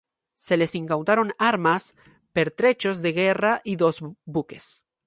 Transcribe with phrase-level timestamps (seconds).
[0.33, 1.95] Se les incautaron armas,
[2.33, 4.83] pertrechos de guerra y dos buques.